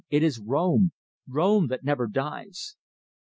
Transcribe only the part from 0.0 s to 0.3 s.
It